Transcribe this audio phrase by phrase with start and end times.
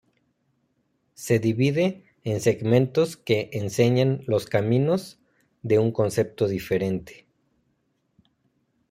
[1.13, 5.19] Se divide en segmentos que enseñan los caminos
[5.61, 7.27] de un concepto diferente.